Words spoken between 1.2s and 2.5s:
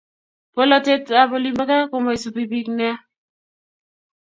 ab olin bo gaa koma subi